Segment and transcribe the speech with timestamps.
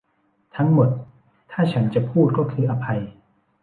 [0.55, 0.89] ทั้งหมด
[1.51, 3.01] ถ้าฉันจะพูดก็คืออภัย